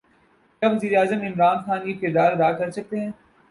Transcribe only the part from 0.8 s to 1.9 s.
Azam Imran Khan